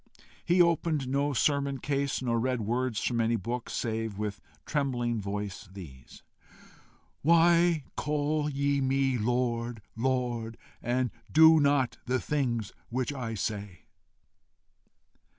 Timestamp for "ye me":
8.49-9.19